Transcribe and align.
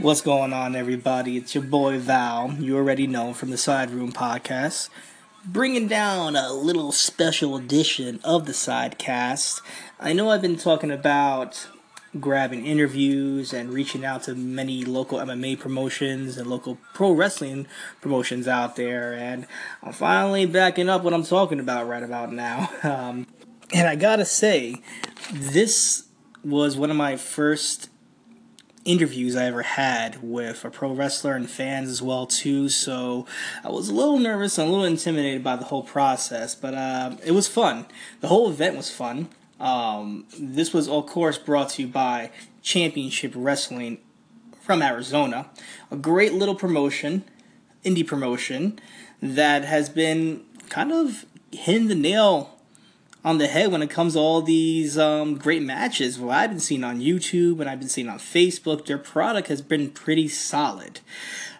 What's 0.00 0.20
going 0.20 0.52
on, 0.52 0.76
everybody? 0.76 1.36
It's 1.36 1.56
your 1.56 1.64
boy 1.64 1.98
Val. 1.98 2.52
You 2.52 2.76
already 2.76 3.08
know 3.08 3.34
from 3.34 3.50
the 3.50 3.58
Side 3.58 3.90
Room 3.90 4.12
podcast, 4.12 4.90
bringing 5.44 5.88
down 5.88 6.36
a 6.36 6.52
little 6.52 6.92
special 6.92 7.56
edition 7.56 8.20
of 8.22 8.46
the 8.46 8.52
Sidecast. 8.52 9.60
I 9.98 10.12
know 10.12 10.30
I've 10.30 10.40
been 10.40 10.56
talking 10.56 10.92
about 10.92 11.66
grabbing 12.20 12.64
interviews 12.64 13.52
and 13.52 13.72
reaching 13.72 14.04
out 14.04 14.22
to 14.22 14.36
many 14.36 14.84
local 14.84 15.18
MMA 15.18 15.58
promotions 15.58 16.38
and 16.38 16.48
local 16.48 16.78
pro 16.94 17.10
wrestling 17.10 17.66
promotions 18.00 18.46
out 18.46 18.76
there, 18.76 19.14
and 19.14 19.48
I'm 19.82 19.92
finally 19.92 20.46
backing 20.46 20.88
up 20.88 21.02
what 21.02 21.12
I'm 21.12 21.24
talking 21.24 21.58
about 21.58 21.88
right 21.88 22.04
about 22.04 22.32
now. 22.32 22.70
Um, 22.84 23.26
and 23.74 23.88
I 23.88 23.96
gotta 23.96 24.24
say, 24.24 24.76
this 25.32 26.04
was 26.44 26.76
one 26.76 26.90
of 26.90 26.96
my 26.96 27.16
first 27.16 27.90
interviews 28.88 29.36
I 29.36 29.44
ever 29.44 29.62
had 29.62 30.22
with 30.22 30.64
a 30.64 30.70
pro 30.70 30.92
wrestler 30.92 31.34
and 31.34 31.48
fans 31.48 31.90
as 31.90 32.00
well 32.00 32.26
too. 32.26 32.70
So 32.70 33.26
I 33.62 33.68
was 33.68 33.90
a 33.90 33.94
little 33.94 34.18
nervous 34.18 34.56
and 34.56 34.66
a 34.66 34.70
little 34.70 34.86
intimidated 34.86 35.44
by 35.44 35.56
the 35.56 35.66
whole 35.66 35.82
process, 35.82 36.54
but 36.54 36.72
uh, 36.72 37.16
it 37.22 37.32
was 37.32 37.46
fun. 37.46 37.84
The 38.20 38.28
whole 38.28 38.48
event 38.48 38.76
was 38.76 38.90
fun. 38.90 39.28
Um, 39.60 40.24
this 40.38 40.72
was 40.72 40.88
of 40.88 41.06
course 41.06 41.36
brought 41.36 41.70
to 41.70 41.82
you 41.82 41.88
by 41.88 42.30
Championship 42.62 43.32
Wrestling 43.36 43.98
from 44.62 44.80
Arizona, 44.80 45.50
a 45.90 45.96
great 45.96 46.32
little 46.32 46.54
promotion, 46.54 47.24
indie 47.84 48.06
promotion 48.06 48.78
that 49.20 49.64
has 49.64 49.90
been 49.90 50.44
kind 50.70 50.92
of 50.92 51.26
hitting 51.52 51.88
the 51.88 51.94
nail 51.94 52.57
on 53.24 53.38
the 53.38 53.48
head 53.48 53.72
when 53.72 53.82
it 53.82 53.90
comes 53.90 54.14
to 54.14 54.18
all 54.18 54.42
these 54.42 54.96
um, 54.96 55.36
great 55.36 55.62
matches. 55.62 56.18
Well, 56.18 56.30
I've 56.30 56.50
been 56.50 56.60
seeing 56.60 56.84
on 56.84 57.00
YouTube 57.00 57.60
and 57.60 57.68
I've 57.68 57.80
been 57.80 57.88
seeing 57.88 58.08
on 58.08 58.18
Facebook, 58.18 58.86
their 58.86 58.98
product 58.98 59.48
has 59.48 59.60
been 59.60 59.90
pretty 59.90 60.28
solid. 60.28 61.00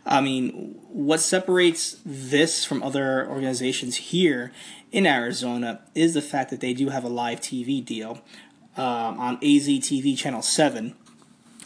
I 0.07 0.21
mean, 0.21 0.77
what 0.89 1.21
separates 1.21 2.01
this 2.05 2.65
from 2.65 2.83
other 2.83 3.29
organizations 3.29 3.97
here 3.97 4.53
in 4.91 5.07
Arizona 5.07 5.83
is 5.95 6.15
the 6.15 6.23
fact 6.23 6.51
that 6.51 6.61
they 6.61 6.73
do 6.73 6.89
have 6.89 7.05
a 7.05 7.09
live 7.09 7.41
TV 7.41 7.85
deal 7.85 8.23
um, 8.77 9.19
on 9.19 9.35
AZ 9.37 9.69
TV 9.69 10.17
Channel 10.17 10.43
7. 10.43 10.95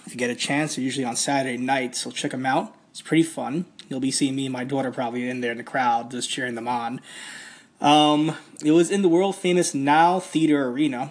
If 0.07 0.13
you 0.13 0.19
get 0.19 0.31
a 0.31 0.35
chance, 0.35 0.75
they're 0.75 0.85
usually 0.85 1.05
on 1.05 1.15
Saturday 1.15 1.57
nights, 1.57 2.01
so 2.01 2.11
check 2.11 2.33
them 2.33 2.45
out. 2.45 2.75
It's 2.91 3.03
pretty 3.03 3.23
fun. 3.23 3.67
You'll 3.89 4.01
be 4.01 4.11
seeing 4.11 4.35
me 4.35 4.47
and 4.47 4.53
my 4.53 4.65
daughter 4.65 4.91
probably 4.91 5.29
in 5.29 5.41
there 5.41 5.53
in 5.53 5.59
the 5.59 5.65
crowd 5.65 6.11
just 6.11 6.29
cheering 6.29 6.57
them 6.57 6.67
on. 6.67 7.01
Um, 7.83 8.37
it 8.65 8.71
was 8.71 8.91
in 8.93 9.03
the 9.03 9.09
world 9.09 9.35
famous 9.35 9.75
Nile 9.75 10.21
Theater 10.21 10.69
Arena, 10.69 11.11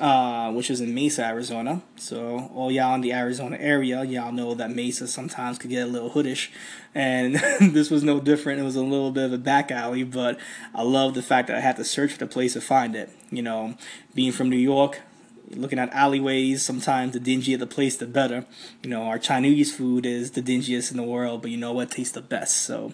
uh, 0.00 0.50
which 0.52 0.68
is 0.68 0.80
in 0.80 0.92
Mesa, 0.92 1.24
Arizona. 1.24 1.82
So 1.96 2.50
all 2.52 2.72
y'all 2.72 2.96
in 2.96 3.00
the 3.00 3.12
Arizona 3.12 3.56
area, 3.60 4.02
y'all 4.02 4.32
know 4.32 4.54
that 4.54 4.72
Mesa 4.72 5.06
sometimes 5.06 5.56
could 5.56 5.70
get 5.70 5.84
a 5.84 5.86
little 5.86 6.10
hoodish, 6.10 6.48
and 6.96 7.36
this 7.60 7.90
was 7.90 8.02
no 8.02 8.18
different. 8.18 8.60
It 8.60 8.64
was 8.64 8.74
a 8.74 8.82
little 8.82 9.12
bit 9.12 9.26
of 9.26 9.32
a 9.32 9.38
back 9.38 9.70
alley, 9.70 10.02
but 10.02 10.36
I 10.74 10.82
love 10.82 11.14
the 11.14 11.22
fact 11.22 11.46
that 11.46 11.56
I 11.56 11.60
had 11.60 11.76
to 11.76 11.84
search 11.84 12.14
for 12.14 12.18
the 12.18 12.26
place 12.26 12.54
to 12.54 12.60
find 12.60 12.96
it. 12.96 13.10
You 13.30 13.42
know, 13.42 13.76
being 14.12 14.32
from 14.32 14.50
New 14.50 14.56
York, 14.56 15.02
looking 15.50 15.78
at 15.78 15.92
alleyways, 15.92 16.64
sometimes 16.64 17.12
the 17.12 17.20
dingier 17.20 17.58
the 17.58 17.66
place, 17.66 17.96
the 17.96 18.06
better. 18.06 18.46
You 18.82 18.90
know, 18.90 19.02
our 19.02 19.18
Chinese 19.18 19.74
food 19.74 20.06
is 20.06 20.32
the 20.32 20.42
dingiest 20.42 20.90
in 20.90 20.96
the 20.96 21.02
world, 21.02 21.42
but 21.42 21.50
you 21.50 21.56
know 21.56 21.72
what 21.72 21.90
tastes 21.90 22.14
the 22.14 22.20
best. 22.20 22.58
So, 22.58 22.92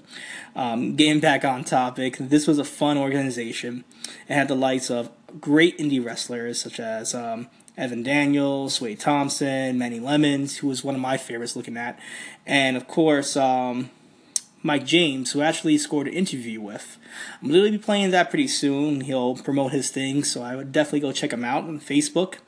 um, 0.54 0.96
getting 0.96 1.20
back 1.20 1.44
on 1.44 1.64
topic, 1.64 2.16
this 2.18 2.46
was 2.46 2.58
a 2.58 2.64
fun 2.64 2.96
organization. 2.98 3.84
It 4.28 4.34
had 4.34 4.48
the 4.48 4.54
likes 4.54 4.90
of 4.90 5.10
great 5.40 5.78
indie 5.78 6.04
wrestlers 6.04 6.60
such 6.60 6.80
as 6.80 7.14
um, 7.14 7.48
Evan 7.76 8.02
Daniels, 8.02 8.80
Wade 8.80 9.00
Thompson, 9.00 9.78
Manny 9.78 10.00
Lemons, 10.00 10.58
who 10.58 10.68
was 10.68 10.82
one 10.82 10.94
of 10.94 11.00
my 11.00 11.16
favorites 11.16 11.56
looking 11.56 11.76
at, 11.76 11.98
and 12.46 12.76
of 12.76 12.88
course, 12.88 13.36
um, 13.36 13.90
Mike 14.66 14.84
James, 14.84 15.32
who 15.32 15.40
actually 15.40 15.78
scored 15.78 16.08
an 16.08 16.14
interview 16.14 16.60
with. 16.60 16.98
I'm 17.40 17.48
literally 17.48 17.70
be 17.70 17.78
playing 17.78 18.10
that 18.10 18.30
pretty 18.30 18.48
soon. 18.48 19.02
He'll 19.02 19.36
promote 19.36 19.70
his 19.70 19.90
thing, 19.90 20.24
so 20.24 20.42
I 20.42 20.56
would 20.56 20.72
definitely 20.72 21.00
go 21.00 21.12
check 21.12 21.32
him 21.32 21.44
out 21.44 21.64
on 21.64 21.78
Facebook 21.78 22.38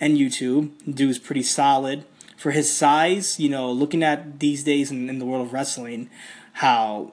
and 0.00 0.16
YouTube. 0.16 0.70
Dude's 0.92 1.18
pretty 1.18 1.42
solid. 1.42 2.04
For 2.36 2.52
his 2.52 2.74
size, 2.74 3.40
you 3.40 3.48
know, 3.48 3.72
looking 3.72 4.02
at 4.02 4.38
these 4.38 4.62
days 4.62 4.90
in, 4.90 5.08
in 5.08 5.18
the 5.18 5.24
world 5.24 5.46
of 5.46 5.52
wrestling, 5.52 6.10
how 6.54 7.12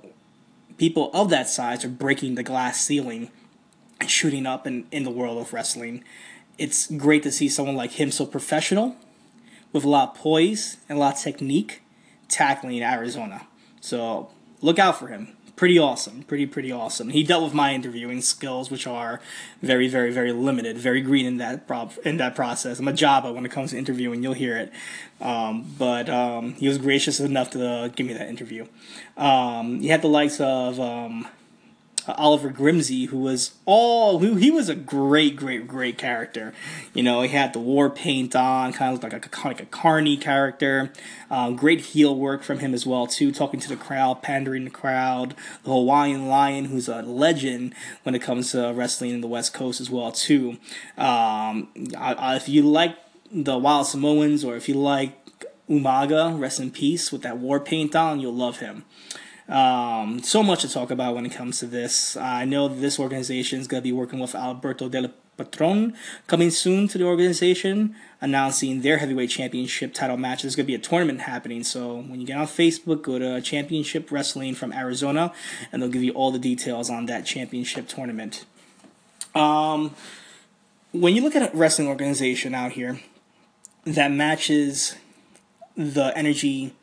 people 0.78 1.10
of 1.14 1.30
that 1.32 1.50
size 1.50 1.84
are 1.84 1.90
breaking 1.90 2.36
the 2.36 2.44
glass 2.44 2.80
ceiling 2.80 3.32
and 4.00 4.10
shooting 4.10 4.46
up 4.46 4.68
in, 4.68 4.86
in 4.92 5.04
the 5.04 5.12
world 5.12 5.40
of 5.40 5.54
wrestling. 5.54 6.04
It's 6.58 6.86
great 6.86 7.24
to 7.24 7.32
see 7.32 7.50
someone 7.50 7.76
like 7.76 7.94
him 7.94 8.12
so 8.12 8.26
professional, 8.26 8.96
with 9.74 9.86
a 9.86 9.90
lot 9.90 10.10
of 10.10 10.16
poise 10.16 10.78
and 10.88 10.98
a 10.98 11.02
lot 11.02 11.16
of 11.16 11.22
technique, 11.22 11.82
tackling 12.28 12.84
Arizona. 12.84 13.48
So 13.80 14.30
look 14.62 14.80
out 14.80 14.98
for 14.98 15.08
him. 15.08 15.36
Pretty 15.56 15.78
awesome. 15.78 16.24
Pretty, 16.24 16.48
pretty 16.48 16.72
awesome. 16.72 17.10
He 17.10 17.22
dealt 17.22 17.44
with 17.44 17.54
my 17.54 17.74
interviewing 17.74 18.22
skills, 18.22 18.72
which 18.72 18.88
are 18.88 19.22
very, 19.62 19.88
very, 19.88 20.12
very 20.12 20.32
limited, 20.32 20.78
very 20.78 21.02
green 21.02 21.28
in 21.28 21.38
that 21.38 21.68
prob- 21.68 21.94
in 22.04 22.18
that 22.18 22.34
process. 22.36 22.80
I'm 22.80 22.88
a 22.88 22.94
Java 22.94 23.32
when 23.32 23.46
it 23.46 23.52
comes 23.52 23.70
to 23.70 23.78
interviewing. 23.78 24.24
You'll 24.24 24.34
hear 24.34 24.58
it. 24.58 24.72
Um, 25.20 25.72
but 25.78 26.10
um, 26.10 26.54
he 26.54 26.68
was 26.68 26.80
gracious 26.80 27.20
enough 27.20 27.52
to 27.52 27.68
uh, 27.68 27.88
give 27.90 28.08
me 28.08 28.14
that 28.14 28.28
interview. 28.28 28.66
Um, 29.18 29.82
he 29.82 29.90
had 29.90 30.02
the 30.02 30.08
likes 30.08 30.40
of 30.42 30.80
um, 30.80 31.28
uh, 32.08 32.14
Oliver 32.18 32.50
Grimsly, 32.50 33.06
who 33.06 33.18
was 33.18 33.54
all 33.66 34.20
who 34.20 34.36
he 34.36 34.52
was 34.52 34.70
a 34.70 34.76
great, 34.76 35.36
great, 35.36 35.68
great 35.68 35.98
character. 35.98 36.54
You 36.94 37.04
know, 37.04 37.22
he 37.22 37.30
had 37.30 37.54
the 37.54 37.60
war 37.60 37.90
paint 37.90 38.36
on, 38.36 38.74
kind 38.74 38.94
of 38.94 39.02
looked 39.02 39.14
like 39.14 39.36
a 39.36 39.48
like 39.48 39.62
a 39.62 39.66
carny 39.66 40.18
character. 40.18 40.92
Um, 41.30 41.56
great 41.56 41.82
heel 41.82 42.16
work 42.16 42.44
from 42.44 42.60
him 42.60 42.74
as 42.74 42.86
well 42.86 43.08
too, 43.08 43.32
talking 43.32 43.60
to 43.60 43.70
the 43.70 43.76
crowd, 43.76 44.22
pandering 44.22 44.66
the 44.66 44.72
crowd. 44.72 45.36
The 45.64 45.72
Hawaiian 45.72 46.28
Lion, 46.28 46.66
who's 46.66 46.88
a 46.88 47.02
legend 47.02 47.74
when 48.04 48.16
it 48.16 48.22
comes 48.22 48.52
to 48.52 48.72
wrestling 48.74 49.12
in 49.12 49.22
the 49.22 49.28
West 49.28 49.54
Coast 49.54 49.80
as 49.80 49.90
well 49.90 50.12
too. 50.12 50.58
Um, 50.98 51.70
I, 51.98 52.14
I, 52.18 52.36
if 52.36 52.50
you 52.50 52.64
like 52.64 52.98
the 53.32 53.58
Wild 53.58 53.88
Samoans, 53.88 54.44
or 54.44 54.56
if 54.56 54.68
you 54.68 54.76
like 54.76 55.18
Umaga, 55.70 56.38
rest 56.38 56.60
in 56.60 56.72
peace, 56.72 57.12
with 57.12 57.22
that 57.22 57.38
war 57.38 57.60
paint 57.60 57.96
on, 57.96 58.20
you'll 58.20 58.34
love 58.34 58.60
him. 58.60 58.84
Um, 59.52 60.24
so 60.24 60.42
much 60.42 60.62
to 60.62 60.70
talk 60.70 60.92
about 60.92 61.14
when 61.14 61.26
it 61.26 61.34
comes 61.34 61.60
to 61.60 61.66
this. 61.66 62.16
I 62.16 62.46
know 62.46 62.70
this 62.70 62.98
organization 62.98 63.60
is 63.60 63.68
going 63.68 63.82
to 63.82 63.84
be 63.84 63.92
working 63.92 64.20
with 64.20 64.34
Alberto 64.34 64.88
Del 64.88 65.12
Patron 65.38 65.94
coming 66.28 66.50
soon 66.52 66.88
to 66.88 66.98
the 66.98 67.04
organization, 67.04 67.94
announcing 68.22 68.80
their 68.80 69.00
heavyweight 69.00 69.30
championship 69.30 69.94
title 69.94 70.16
match. 70.16 70.44
There's 70.44 70.56
going 70.56 70.66
to 70.66 70.68
be 70.68 70.76
a 70.76 70.80
tournament 70.80 71.22
happening. 71.22 71.66
So 71.66 71.98
when 71.98 72.22
you 72.22 72.26
get 72.26 72.38
on 72.38 72.48
Facebook, 72.48 73.02
go 73.02 73.20
to 73.20 73.42
Championship 73.42 74.10
Wrestling 74.10 74.56
from 74.56 74.72
Arizona, 74.72 75.34
and 75.72 75.82
they'll 75.82 75.90
give 75.90 76.04
you 76.04 76.14
all 76.14 76.32
the 76.32 76.40
details 76.40 76.90
on 76.90 77.08
that 77.08 77.26
championship 77.26 77.90
tournament. 77.90 78.46
Um, 79.36 79.96
when 80.94 81.14
you 81.14 81.22
look 81.22 81.36
at 81.36 81.54
a 81.54 81.58
wrestling 81.58 81.90
organization 81.90 82.56
out 82.56 82.72
here 82.74 83.02
that 83.86 84.12
matches 84.12 84.96
the 85.76 86.16
energy 86.18 86.74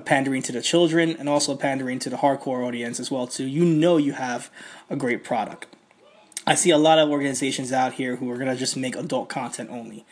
pandering 0.00 0.42
to 0.42 0.52
the 0.52 0.62
children 0.62 1.16
and 1.18 1.28
also 1.28 1.56
pandering 1.56 1.98
to 2.00 2.10
the 2.10 2.16
hardcore 2.16 2.66
audience 2.66 2.98
as 2.98 3.10
well 3.10 3.26
too. 3.26 3.46
You 3.46 3.64
know 3.64 3.96
you 3.96 4.12
have 4.12 4.50
a 4.90 4.96
great 4.96 5.24
product. 5.24 5.66
I 6.46 6.54
see 6.54 6.70
a 6.70 6.78
lot 6.78 6.98
of 6.98 7.08
organizations 7.08 7.72
out 7.72 7.94
here 7.94 8.16
who 8.16 8.30
are 8.30 8.36
going 8.36 8.50
to 8.50 8.56
just 8.56 8.76
make 8.76 8.96
adult 8.96 9.28
content 9.28 9.70
only. 9.70 10.04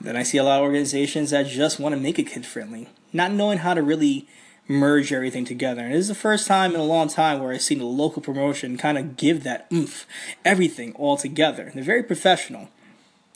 Then 0.00 0.16
i 0.16 0.22
see 0.22 0.36
a 0.36 0.44
lot 0.44 0.58
of 0.58 0.64
organizations 0.64 1.30
that 1.30 1.46
just 1.46 1.80
want 1.80 1.94
to 1.94 2.00
make 2.00 2.18
it 2.18 2.24
kid 2.24 2.44
friendly 2.44 2.88
not 3.12 3.32
knowing 3.32 3.58
how 3.58 3.74
to 3.74 3.82
really 3.82 4.28
merge 4.68 5.12
everything 5.12 5.44
together. 5.44 5.82
And 5.82 5.94
this 5.94 6.00
is 6.00 6.08
the 6.08 6.14
first 6.14 6.46
time 6.46 6.74
in 6.74 6.80
a 6.80 6.84
long 6.84 7.08
time 7.08 7.40
where 7.40 7.52
i've 7.52 7.62
seen 7.62 7.80
a 7.80 7.86
local 7.86 8.20
promotion 8.20 8.76
kind 8.76 8.98
of 8.98 9.16
give 9.16 9.42
that 9.44 9.66
oomph 9.72 10.06
everything 10.44 10.92
all 10.94 11.16
together. 11.16 11.70
They're 11.74 11.82
very 11.82 12.02
professional 12.02 12.68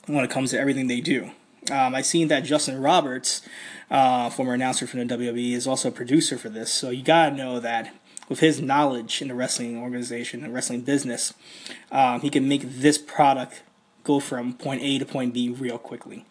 when 0.07 0.25
it 0.25 0.31
comes 0.31 0.51
to 0.51 0.61
everything 0.61 0.89
they 0.89 1.01
do 1.01 1.31
um, 1.71 1.95
I've 1.95 2.07
seen 2.07 2.29
that 2.29 2.45
Justin 2.45 2.81
Roberts, 2.81 3.43
uh, 3.91 4.31
former 4.31 4.55
announcer 4.55 4.87
from 4.87 5.07
the 5.07 5.15
WWE, 5.17 5.53
is 5.53 5.67
also 5.67 5.89
a 5.89 5.93
producer 5.93 6.39
for 6.39 6.49
this. 6.49 6.73
So 6.73 6.91
you 6.91 7.03
gotta 7.03 7.35
know 7.35 7.61
that 7.61 7.95
with 8.29 8.41
his 8.41 8.61
knowledge 8.61 9.21
in 9.21 9.29
the 9.29 9.35
wrestling 9.35 9.79
organization 9.79 10.45
and 10.45 10.55
wrestling 10.55 10.83
business, 10.83 11.35
um, 11.91 12.21
he 12.21 12.31
can 12.31 12.49
make 12.49 12.63
this 12.63 12.99
product 12.99 13.63
go 14.05 14.21
from 14.21 14.55
point 14.55 14.83
A 14.83 14.99
to 14.99 15.05
point 15.05 15.35
B 15.35 15.51
real 15.51 15.79
quickly. 15.79 16.25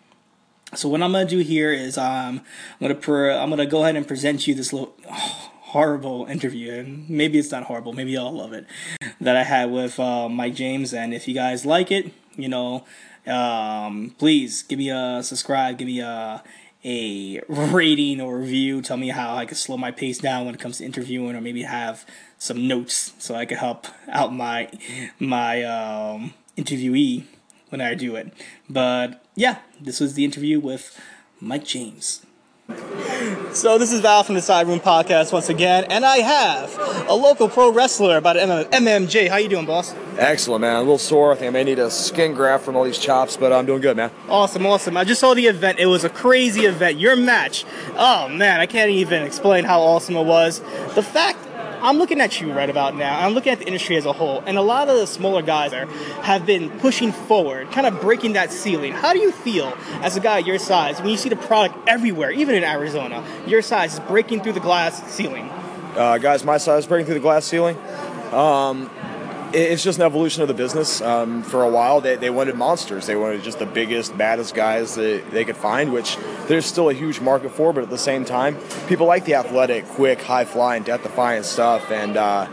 So 0.76 0.88
what 0.90 1.02
I'm 1.02 1.12
gonna 1.12 1.26
do 1.26 1.40
here 1.40 1.72
is 1.72 1.98
um, 1.98 2.42
I'm 2.80 2.96
gonna 2.96 3.38
I'm 3.38 3.50
gonna 3.50 3.66
go 3.66 3.84
ahead 3.84 3.96
and 3.96 4.08
present 4.08 4.48
you 4.48 4.56
this 4.56 4.74
little. 4.74 4.96
Oh, 5.10 5.52
horrible 5.70 6.26
interview, 6.26 6.74
and 6.74 7.08
maybe 7.08 7.38
it's 7.38 7.52
not 7.52 7.62
horrible, 7.64 7.94
maybe 7.94 8.12
y'all 8.12 8.32
love 8.32 8.54
it, 8.54 8.66
that 9.22 9.36
I 9.36 9.44
had 9.44 9.70
with 9.70 10.00
uh, 10.00 10.28
Mike 10.28 10.56
James. 10.56 10.96
And 10.96 11.14
if 11.14 11.28
you 11.28 11.36
guys 11.36 11.64
like 11.64 11.92
it, 11.92 12.12
you 12.36 12.50
know, 12.50 12.86
um, 13.28 14.16
please 14.18 14.64
give 14.64 14.80
me 14.80 14.90
a 14.90 15.22
subscribe, 15.24 15.78
give 15.78 15.88
me 15.88 16.02
a 16.02 16.44
a 16.84 17.42
rating 17.50 18.22
or 18.22 18.38
review. 18.38 18.82
Tell 18.82 18.98
me 18.98 19.10
how 19.10 19.36
I 19.36 19.46
can 19.46 19.56
slow 19.56 19.78
my 19.78 19.92
pace 19.92 20.18
down 20.18 20.46
when 20.46 20.56
it 20.56 20.62
comes 20.62 20.78
to 20.78 20.86
interviewing, 20.86 21.36
or 21.36 21.42
maybe 21.42 21.64
have 21.64 22.06
some 22.38 22.68
notes 22.68 23.14
so 23.20 23.36
I 23.36 23.46
can 23.46 23.58
help 23.58 23.88
out 24.08 24.34
my 24.34 24.70
my 25.20 25.64
um, 25.64 26.34
interviewee 26.58 27.26
when 27.70 27.82
I 27.82 27.96
do 27.96 28.16
it. 28.16 28.34
But 28.70 29.24
yeah, 29.36 29.60
this 29.80 30.00
was 30.00 30.14
the 30.14 30.26
interview 30.26 30.60
with 30.60 31.00
Mike 31.40 31.66
James. 31.66 32.26
So 33.54 33.80
this 33.80 33.92
is 33.92 34.00
Val 34.02 34.24
from 34.24 34.36
the 34.36 34.42
Side 34.42 34.68
Room 34.68 34.80
Podcast 34.80 35.34
once 35.34 35.50
again, 35.50 35.86
and 35.90 36.06
I 36.06 36.18
have 36.18 36.78
a 37.10 37.16
local 37.16 37.50
pro 37.50 37.72
wrestler 37.72 38.18
about 38.18 38.36
MMJ. 38.36 39.28
How 39.28 39.38
you 39.38 39.50
doing, 39.50 39.66
boss? 39.66 39.96
Excellent, 40.18 40.62
man. 40.62 40.76
A 40.76 40.80
little 40.80 41.00
sore. 41.00 41.32
I 41.32 41.36
think 41.36 41.48
I 41.48 41.50
may 41.52 41.64
need 41.64 41.80
a 41.80 41.90
skin 41.90 42.34
graft 42.34 42.64
from 42.64 42.76
all 42.76 42.84
these 42.84 43.00
chops, 43.00 43.38
but 43.38 43.52
I'm 43.52 43.66
doing 43.66 43.82
good, 43.82 43.98
man. 43.98 44.12
Awesome, 44.28 44.68
awesome. 44.68 44.98
I 44.98 45.04
just 45.04 45.20
saw 45.20 45.34
the 45.34 45.48
event. 45.48 45.80
It 45.80 45.88
was 45.88 46.04
a 46.04 46.10
crazy 46.10 46.66
event. 46.66 47.00
Your 47.00 47.16
match. 47.16 47.66
Oh 47.96 48.28
man, 48.30 48.60
I 48.60 48.68
can't 48.68 48.92
even 48.92 49.24
explain 49.24 49.64
how 49.64 49.82
awesome 49.82 50.16
it 50.16 50.26
was. 50.26 50.60
The 50.94 51.04
fact 51.04 51.40
I'm 51.82 51.98
looking 51.98 52.20
at 52.20 52.42
you 52.42 52.52
right 52.52 52.70
about 52.70 52.96
now. 52.96 53.26
I'm 53.26 53.34
looking 53.34 53.52
at 53.52 53.60
the 53.60 53.66
industry 53.66 53.96
as 53.96 54.06
a 54.06 54.14
whole, 54.14 54.44
and 54.46 54.58
a 54.58 54.62
lot 54.62 54.90
of 54.90 54.98
the 54.98 55.08
smaller 55.08 55.42
guys 55.42 55.72
there 55.72 55.86
have 56.22 56.46
been 56.46 56.70
pushing 56.80 57.12
forward, 57.12 57.72
kind 57.72 57.88
of 57.88 58.02
breaking 58.02 58.34
that 58.34 58.52
ceiling. 58.52 58.94
How 58.94 59.14
do 59.14 59.20
you 59.20 59.32
feel 59.32 59.74
as 60.02 60.18
a 60.18 60.20
guy 60.20 60.40
your 60.40 60.60
size 60.60 61.00
when 61.00 61.10
you 61.10 61.18
see 61.18 61.30
the 61.30 61.36
product 61.36 61.76
everywhere, 61.88 62.32
even 62.32 62.56
in 62.56 62.64
Arizona? 62.64 63.24
Your 63.48 63.62
size 63.62 63.94
is 63.94 64.00
breaking 64.02 64.42
through 64.42 64.54
the 64.54 64.60
glass 64.60 65.12
ceiling. 65.12 65.50
Uh, 65.96 66.18
guys, 66.18 66.44
my 66.44 66.58
size 66.58 66.86
breaking 66.86 67.06
through 67.06 67.16
the 67.16 67.22
glass 67.22 67.46
ceiling. 67.46 67.78
Um, 68.34 68.90
it's 69.54 69.84
just 69.84 70.00
an 70.00 70.06
evolution 70.06 70.42
of 70.42 70.48
the 70.48 70.54
business. 70.54 71.02
Um, 71.02 71.44
for 71.44 71.64
a 71.64 71.70
while, 71.70 72.02
they, 72.02 72.16
they 72.16 72.30
wanted 72.30 72.56
monsters. 72.56 73.08
They 73.08 73.16
wanted 73.16 73.44
just 73.44 73.60
the 73.60 73.66
biggest, 73.66 74.18
baddest 74.18 74.54
guys 74.54 74.96
that 74.96 75.32
they 75.32 75.46
could 75.46 75.58
find, 75.58 75.92
which 75.92 76.18
there's 76.48 76.66
still 76.66 76.90
a 76.90 76.94
huge 76.94 77.20
market 77.20 77.52
for. 77.52 77.74
But 77.74 77.84
at 77.84 77.90
the 77.90 77.98
same 77.98 78.26
time, 78.26 78.58
people 78.88 79.08
like 79.08 79.26
the 79.26 79.36
athletic, 79.36 79.86
quick, 79.86 80.22
high 80.22 80.46
flying, 80.46 80.84
death 80.84 81.04
defying 81.04 81.44
stuff. 81.44 81.92
And, 81.92 82.18
uh, 82.18 82.48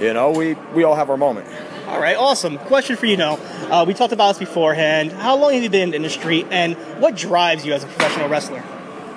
you 0.00 0.12
know, 0.14 0.30
we, 0.30 0.54
we 0.74 0.84
all 0.84 0.94
have 0.94 1.10
our 1.10 1.16
moment. 1.16 1.48
All 1.86 2.00
right, 2.00 2.16
awesome. 2.16 2.56
Question 2.58 2.96
for 2.96 3.06
you 3.06 3.16
now. 3.16 3.34
Uh, 3.68 3.84
we 3.84 3.94
talked 3.94 4.12
about 4.12 4.28
this 4.28 4.38
beforehand. 4.38 5.10
How 5.10 5.36
long 5.36 5.52
have 5.54 5.62
you 5.62 5.70
been 5.70 5.82
in 5.82 5.90
the 5.90 5.96
industry, 5.96 6.46
and 6.48 6.76
what 7.00 7.16
drives 7.16 7.66
you 7.66 7.72
as 7.72 7.82
a 7.82 7.86
professional 7.88 8.28
wrestler? 8.28 8.62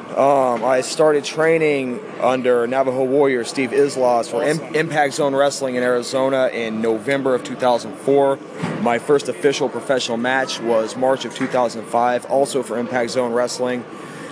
Um, 0.10 0.64
I 0.64 0.82
started 0.82 1.24
training 1.24 2.00
under 2.20 2.68
Navajo 2.68 3.04
Warrior 3.04 3.44
Steve 3.44 3.74
Islas 3.74 4.30
for 4.30 4.44
awesome. 4.44 4.76
Impact 4.76 5.16
Zone 5.16 5.34
Wrestling 5.34 5.76
in 5.76 5.82
Arizona 5.82 6.50
in 6.54 6.82
November 6.82 7.34
of 7.34 7.44
2004. 7.44 8.38
My 8.82 9.00
first 9.00 9.28
official 9.28 9.70
professional 9.70 10.18
match 10.18 10.60
was 10.60 10.96
March 10.96 11.26
of 11.26 11.34
2005, 11.34 12.26
also 12.26 12.62
for 12.62 12.78
Impact 12.78 13.10
Zone 13.10 13.34
Wrestling. 13.34 13.84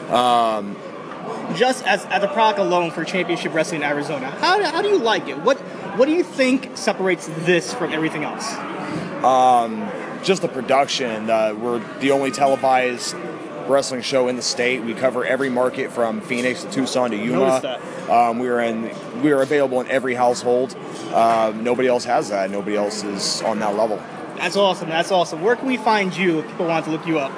Um, 0.09 0.75
Just 1.55 1.83
as, 1.87 2.05
as 2.05 2.23
a 2.23 2.27
product 2.27 2.59
alone 2.59 2.91
for 2.91 3.03
Championship 3.03 3.53
Wrestling 3.53 3.81
in 3.81 3.87
Arizona, 3.87 4.29
how, 4.29 4.63
how 4.63 4.83
do 4.83 4.89
you 4.89 4.99
like 4.99 5.27
it? 5.27 5.39
What 5.39 5.57
what 5.97 6.05
do 6.05 6.13
you 6.13 6.23
think 6.23 6.77
separates 6.77 7.27
this 7.39 7.73
from 7.73 7.91
everything 7.91 8.23
else? 8.23 8.53
Um, 9.23 9.89
just 10.23 10.41
the 10.41 10.47
production. 10.47 11.29
Uh, 11.29 11.53
we're 11.53 11.79
the 11.99 12.11
only 12.11 12.31
televised 12.31 13.15
wrestling 13.67 14.01
show 14.01 14.27
in 14.27 14.35
the 14.35 14.41
state. 14.41 14.83
We 14.83 14.93
cover 14.93 15.25
every 15.25 15.49
market 15.49 15.91
from 15.91 16.21
Phoenix 16.21 16.63
to 16.63 16.71
Tucson 16.71 17.11
to 17.11 17.17
Yuma. 17.17 17.79
Um, 18.09 18.39
we 18.39 18.47
are 18.49 18.59
in 18.59 18.91
we 19.21 19.31
are 19.31 19.41
available 19.41 19.81
in 19.81 19.87
every 19.87 20.15
household. 20.15 20.75
Um, 21.13 21.63
nobody 21.63 21.87
else 21.87 22.03
has 22.05 22.29
that. 22.29 22.49
Nobody 22.49 22.75
else 22.75 23.03
is 23.03 23.41
on 23.43 23.59
that 23.59 23.75
level. 23.75 23.97
That's 24.37 24.55
awesome. 24.55 24.89
That's 24.89 25.11
awesome. 25.11 25.41
Where 25.41 25.55
can 25.55 25.67
we 25.67 25.77
find 25.77 26.15
you 26.15 26.39
if 26.39 26.47
people 26.47 26.65
want 26.65 26.85
to 26.85 26.91
look 26.91 27.05
you 27.05 27.19
up? 27.19 27.31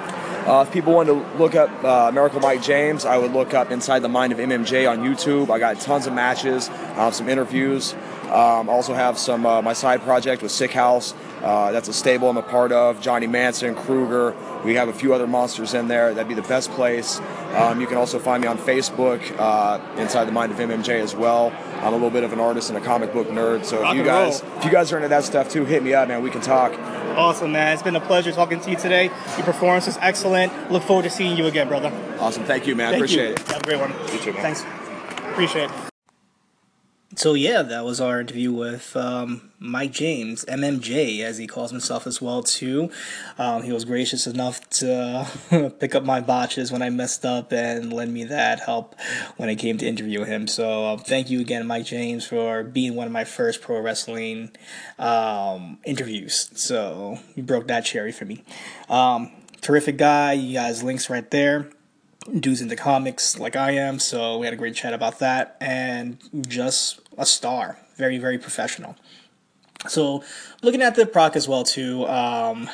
Uh, 0.48 0.62
if 0.68 0.74
people 0.74 0.94
want 0.94 1.08
to 1.08 1.14
look 1.38 1.56
up 1.56 1.70
uh, 1.86 2.12
Miracle 2.14 2.42
Mike 2.42 2.62
James, 2.62 3.06
I 3.06 3.18
would 3.18 3.32
look 3.32 3.54
up 3.54 3.72
Inside 3.72 4.00
the 4.00 4.10
Mind 4.10 4.34
of 4.34 4.40
MMJ 4.40 4.90
on 4.90 5.00
YouTube. 5.00 5.50
I 5.50 5.58
got 5.58 5.80
tons 5.80 6.06
of 6.06 6.14
matches, 6.14 6.70
uh, 6.70 7.12
some 7.12 7.30
interviews. 7.30 7.94
Um, 8.24 8.68
also 8.68 8.94
have 8.94 9.18
some 9.18 9.46
uh, 9.46 9.62
my 9.62 9.72
side 9.72 10.02
project 10.02 10.42
with 10.42 10.52
Sick 10.52 10.72
House. 10.72 11.14
Uh, 11.44 11.72
that's 11.74 11.90
a 11.90 11.94
stable 11.94 12.30
I'm 12.30 12.38
a 12.38 12.42
part 12.42 12.72
of. 12.72 13.02
Johnny 13.02 13.28
Manson, 13.28 13.76
Kruger. 13.76 14.34
We 14.64 14.76
have 14.76 14.88
a 14.88 14.94
few 14.94 15.14
other 15.14 15.28
monsters 15.28 15.74
in 15.74 15.90
there. 15.90 16.14
That'd 16.14 16.30
be 16.30 16.36
the 16.36 16.48
best 16.48 16.72
place. 16.72 17.20
Um, 17.54 17.82
you 17.82 17.88
can 17.88 17.98
also 17.98 18.18
find 18.18 18.42
me 18.42 18.48
on 18.48 18.58
Facebook, 18.58 19.22
uh, 19.38 19.80
Inside 20.00 20.26
the 20.26 20.32
Mind 20.32 20.52
of 20.54 20.58
MMJ 20.58 21.02
as 21.02 21.14
well. 21.16 21.52
I'm 21.82 21.88
a 21.88 21.92
little 21.92 22.10
bit 22.10 22.24
of 22.24 22.32
an 22.32 22.40
artist 22.40 22.70
and 22.70 22.78
a 22.78 22.82
comic 22.82 23.12
book 23.12 23.28
nerd. 23.28 23.66
So 23.66 23.82
Rock 23.82 23.92
if 23.92 23.98
you 23.98 24.04
guys, 24.06 24.42
roll. 24.42 24.58
if 24.58 24.66
you 24.66 24.72
guys 24.72 24.94
are 24.94 24.96
into 24.96 25.10
that 25.10 25.26
stuff 25.26 25.50
too, 25.50 25.66
hit 25.66 25.84
me 25.84 25.94
up, 25.94 26.08
man. 26.08 26.24
We 26.24 26.30
can 26.30 26.42
talk. 26.42 26.72
Awesome, 27.18 27.52
man. 27.52 27.74
It's 27.74 27.84
been 27.84 27.96
a 27.98 28.02
pleasure 28.02 28.32
talking 28.32 28.60
to 28.62 28.72
you 28.72 28.78
today. 28.78 29.06
Your 29.36 29.46
performance 29.46 29.86
was 29.86 29.98
excellent. 30.02 30.72
Look 30.72 30.84
forward 30.84 31.04
to 31.04 31.10
seeing 31.10 31.38
you 31.38 31.46
again, 31.46 31.68
brother. 31.68 31.92
Awesome. 32.20 32.46
Thank 32.46 32.66
you, 32.68 32.76
man. 32.76 32.92
Thank 32.92 33.02
Appreciate 33.04 33.28
you. 33.28 33.34
it. 33.34 33.48
Have 33.50 33.62
a 33.62 33.64
great 33.64 33.80
one. 33.80 33.92
You 34.14 34.20
too, 34.20 34.34
man. 34.34 34.42
Thanks. 34.42 34.64
Appreciate 35.32 35.70
it. 35.70 35.93
So 37.16 37.36
yeah, 37.36 37.62
that 37.62 37.86
was 37.86 38.02
our 38.02 38.22
interview 38.22 38.52
with 38.52 38.96
um, 38.96 39.52
Mike 39.60 39.92
James, 39.92 40.46
MMJ, 40.46 41.20
as 41.20 41.38
he 41.38 41.46
calls 41.46 41.70
himself 41.70 42.08
as 42.08 42.22
well 42.22 42.42
too. 42.42 42.90
Um, 43.38 43.62
he 43.62 43.72
was 43.72 43.86
gracious 43.86 44.26
enough 44.26 44.68
to 44.72 45.28
pick 45.80 45.94
up 45.94 46.04
my 46.04 46.22
botches 46.22 46.72
when 46.72 46.82
I 46.82 46.90
messed 46.90 47.24
up 47.24 47.54
and 47.54 47.94
lend 47.94 48.14
me 48.14 48.24
that 48.26 48.62
help 48.62 48.96
when 49.38 49.48
I 49.48 49.56
came 49.56 49.78
to 49.78 49.88
interview 49.88 50.24
him. 50.24 50.48
So 50.48 50.86
uh, 50.86 50.98
thank 50.98 51.30
you 51.30 51.40
again, 51.40 51.68
Mike 51.68 51.86
James, 51.86 52.26
for 52.26 52.64
being 52.64 52.96
one 52.96 53.06
of 53.06 53.14
my 53.14 53.26
first 53.26 53.62
pro 53.62 53.80
wrestling 53.80 54.52
um, 54.98 55.80
interviews. 55.86 56.50
So 56.56 57.20
you 57.36 57.44
broke 57.44 57.68
that 57.68 57.86
cherry 57.86 58.12
for 58.12 58.26
me. 58.26 58.44
Um, 58.90 59.32
terrific 59.62 59.98
guy. 59.98 60.34
You 60.34 60.56
guys 60.56 60.82
links 60.82 61.10
right 61.10 61.30
there 61.30 61.70
dudes 62.40 62.62
into 62.62 62.76
comics 62.76 63.38
like 63.40 63.56
I 63.56 63.72
am, 63.72 64.00
so 64.00 64.38
we 64.38 64.46
had 64.46 64.54
a 64.54 64.58
great 64.58 64.76
chat 64.76 64.94
about 64.94 65.20
that, 65.20 65.58
and 65.60 66.18
just 66.48 67.00
a 67.18 67.26
star, 67.26 67.78
very 67.96 68.18
very 68.18 68.38
professional. 68.38 68.96
So, 69.88 70.24
looking 70.62 70.82
at 70.82 70.96
the 70.96 71.06
proc 71.06 71.36
as 71.36 71.48
well 71.48 71.64
too, 71.64 72.08
um, 72.08 72.70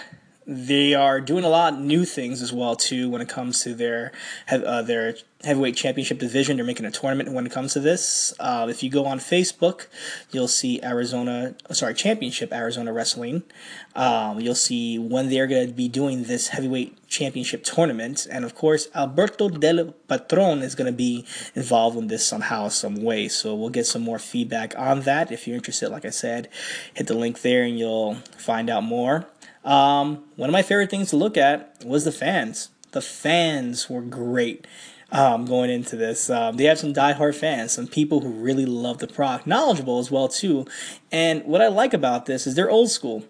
they 0.51 0.95
are 0.95 1.21
doing 1.21 1.43
a 1.43 1.47
lot 1.47 1.73
of 1.73 1.79
new 1.79 2.05
things 2.05 2.41
as 2.41 2.51
well 2.51 2.75
too 2.75 3.07
when 3.07 3.21
it 3.21 3.29
comes 3.29 3.61
to 3.61 3.75
their 3.75 4.11
uh, 4.51 4.81
their 4.81 5.15
heavyweight 5.43 5.75
championship 5.75 6.17
division. 6.17 6.57
They're 6.57 6.65
making 6.65 6.87
a 6.87 6.91
tournament 6.91 7.31
when 7.31 7.45
it 7.45 7.51
comes 7.51 7.73
to 7.73 7.79
this. 7.79 8.33
Uh, 8.39 8.65
if 8.67 8.81
you 8.81 8.89
go 8.89 9.05
on 9.05 9.19
Facebook, 9.19 9.85
you'll 10.31 10.47
see 10.47 10.81
Arizona, 10.83 11.53
sorry, 11.69 11.93
Championship 11.93 12.51
Arizona 12.51 12.91
Wrestling. 12.91 13.43
Um, 13.95 14.39
you'll 14.39 14.55
see 14.55 14.97
when 14.97 15.29
they're 15.29 15.45
going 15.45 15.67
to 15.67 15.73
be 15.73 15.87
doing 15.87 16.23
this 16.23 16.47
heavyweight 16.47 17.07
championship 17.07 17.63
tournament, 17.63 18.25
and 18.31 18.43
of 18.43 18.55
course, 18.55 18.87
Alberto 18.95 19.49
Del 19.49 19.93
Patron 20.07 20.63
is 20.63 20.73
going 20.73 20.91
to 20.91 20.97
be 20.97 21.25
involved 21.53 21.95
in 21.95 22.07
this 22.07 22.25
somehow, 22.25 22.69
some 22.69 23.03
way. 23.03 23.27
So 23.27 23.53
we'll 23.53 23.69
get 23.69 23.85
some 23.85 24.01
more 24.01 24.17
feedback 24.17 24.73
on 24.79 25.01
that. 25.01 25.31
If 25.31 25.47
you're 25.47 25.57
interested, 25.57 25.89
like 25.89 26.05
I 26.05 26.09
said, 26.09 26.49
hit 26.95 27.05
the 27.05 27.13
link 27.13 27.41
there 27.41 27.61
and 27.63 27.77
you'll 27.77 28.15
find 28.35 28.67
out 28.67 28.83
more. 28.83 29.27
Um, 29.63 30.23
one 30.35 30.49
of 30.49 30.53
my 30.53 30.61
favorite 30.61 30.89
things 30.89 31.09
to 31.09 31.17
look 31.17 31.37
at 31.37 31.83
was 31.85 32.05
the 32.05 32.11
fans. 32.11 32.69
The 32.91 33.01
fans 33.01 33.89
were 33.89 34.01
great 34.01 34.65
um, 35.11 35.45
going 35.45 35.69
into 35.69 35.95
this. 35.95 36.29
Um, 36.29 36.57
they 36.57 36.65
have 36.65 36.79
some 36.79 36.93
diehard 36.93 37.35
fans, 37.35 37.73
some 37.73 37.87
people 37.87 38.21
who 38.21 38.29
really 38.29 38.65
love 38.65 38.99
the 38.99 39.07
product, 39.07 39.47
knowledgeable 39.47 39.99
as 39.99 40.11
well 40.11 40.27
too. 40.27 40.65
And 41.11 41.43
what 41.45 41.61
I 41.61 41.67
like 41.67 41.93
about 41.93 42.25
this 42.25 42.47
is 42.47 42.55
they're 42.55 42.69
old 42.69 42.91
school, 42.91 43.25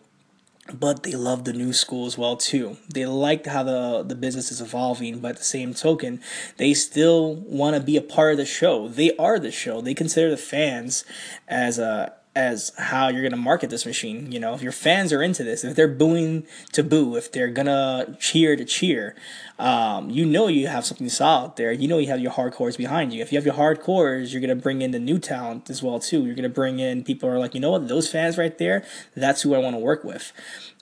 but 0.73 1.03
they 1.03 1.13
love 1.13 1.45
the 1.45 1.53
new 1.53 1.73
school 1.73 2.05
as 2.05 2.17
well 2.17 2.37
too. 2.37 2.77
They 2.93 3.05
like 3.05 3.45
how 3.45 3.63
the 3.63 4.03
the 4.03 4.15
business 4.15 4.51
is 4.51 4.61
evolving, 4.61 5.19
but 5.19 5.31
at 5.31 5.37
the 5.37 5.43
same 5.43 5.73
token, 5.73 6.21
they 6.57 6.73
still 6.73 7.35
want 7.35 7.75
to 7.75 7.81
be 7.81 7.97
a 7.97 8.01
part 8.01 8.31
of 8.31 8.37
the 8.37 8.45
show. 8.45 8.87
They 8.87 9.15
are 9.17 9.39
the 9.39 9.51
show. 9.51 9.81
They 9.81 9.93
consider 9.93 10.29
the 10.29 10.37
fans 10.37 11.05
as 11.47 11.79
a 11.79 12.13
as 12.39 12.71
how 12.77 13.09
you're 13.09 13.23
gonna 13.23 13.37
market 13.37 13.69
this 13.69 13.85
machine. 13.85 14.31
You 14.31 14.39
know, 14.39 14.53
if 14.53 14.61
your 14.61 14.71
fans 14.71 15.11
are 15.11 15.21
into 15.21 15.43
this, 15.43 15.63
if 15.63 15.75
they're 15.75 15.87
booing 15.87 16.45
to 16.71 16.83
boo, 16.83 17.15
if 17.17 17.31
they're 17.31 17.49
gonna 17.49 18.17
cheer 18.19 18.55
to 18.55 18.63
cheer, 18.63 19.15
um, 19.59 20.09
you 20.09 20.25
know 20.25 20.47
you 20.47 20.67
have 20.67 20.85
something 20.85 21.09
solid 21.09 21.57
there. 21.57 21.71
You 21.71 21.87
know 21.87 21.97
you 21.97 22.07
have 22.07 22.21
your 22.21 22.31
hardcores 22.31 22.77
behind 22.77 23.11
you. 23.13 23.21
If 23.21 23.31
you 23.31 23.37
have 23.37 23.45
your 23.45 23.55
hardcores, 23.55 24.31
you're 24.31 24.41
gonna 24.41 24.55
bring 24.55 24.81
in 24.81 24.91
the 24.91 24.99
new 24.99 25.19
talent 25.19 25.69
as 25.69 25.83
well 25.83 25.99
too. 25.99 26.25
You're 26.25 26.35
gonna 26.35 26.47
bring 26.47 26.79
in 26.79 27.03
people 27.03 27.27
are 27.29 27.39
like, 27.39 27.53
you 27.55 27.59
know 27.59 27.71
what, 27.71 27.87
those 27.87 28.09
fans 28.09 28.37
right 28.37 28.57
there, 28.57 28.85
that's 29.15 29.41
who 29.41 29.53
I 29.55 29.57
want 29.57 29.75
to 29.75 29.79
work 29.79 30.03
with. 30.03 30.31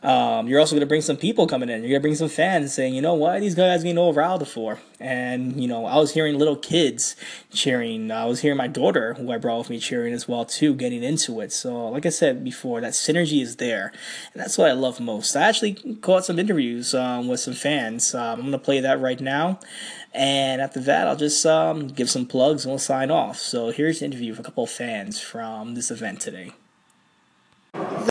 Um, 0.03 0.47
you're 0.47 0.59
also 0.59 0.75
going 0.75 0.81
to 0.81 0.87
bring 0.87 1.01
some 1.01 1.17
people 1.17 1.47
coming 1.47 1.69
in. 1.69 1.81
You're 1.81 1.89
going 1.89 2.01
to 2.01 2.07
bring 2.07 2.15
some 2.15 2.29
fans 2.29 2.71
saying, 2.71 2.93
you 2.93 3.01
know, 3.01 3.15
why 3.15 3.39
these 3.39 3.55
guys 3.55 3.81
getting 3.81 3.97
over 3.97 4.21
Aldo 4.21 4.45
for? 4.45 4.79
And, 4.99 5.59
you 5.59 5.67
know, 5.67 5.85
I 5.85 5.95
was 5.95 6.13
hearing 6.13 6.37
little 6.37 6.55
kids 6.55 7.15
cheering. 7.51 8.11
I 8.11 8.25
was 8.25 8.41
hearing 8.41 8.57
my 8.57 8.67
daughter, 8.67 9.15
who 9.15 9.31
I 9.31 9.37
brought 9.37 9.57
with 9.59 9.69
me, 9.71 9.79
cheering 9.79 10.13
as 10.13 10.27
well, 10.27 10.45
too, 10.45 10.75
getting 10.75 11.03
into 11.03 11.41
it. 11.41 11.47
So, 11.51 11.89
like 11.89 12.06
I 12.06 12.10
said 12.10 12.44
before, 12.44 12.82
that 12.82 12.94
synergy 12.94 13.42
is 13.42 13.58
there. 13.58 13.92
And 14.34 14.42
that's 14.42 14.58
what 14.58 14.70
I 14.70 14.74
love 14.74 15.00
most. 15.00 15.36
I 15.36 15.44
actually 15.44 15.74
caught 16.01 16.25
some 16.25 16.39
interviews 16.39 16.94
um, 16.94 17.27
with 17.27 17.39
some 17.39 17.54
fans. 17.54 18.13
Um, 18.13 18.22
I'm 18.22 18.39
going 18.42 18.51
to 18.51 18.60
play 18.60 18.80
that 18.80 19.00
right 19.00 19.20
now. 19.20 19.60
And 20.13 20.62
after 20.62 20.80
that, 20.82 21.08
I'll 21.08 21.16
just 21.16 21.46
um, 21.46 21.88
give 21.88 22.10
some 22.10 22.25
plugs 22.25 22.66
and 22.66 22.72
we'll 22.72 22.80
sign 22.80 23.12
off. 23.12 23.38
So, 23.38 23.72
here's 23.72 24.01
an 24.01 24.12
interview 24.12 24.32
with 24.32 24.39
a 24.39 24.44
couple 24.44 24.63
of 24.63 24.70
fans 24.70 25.20
from 25.20 25.75
this 25.75 25.92
event 25.92 26.22
today. 26.22 26.54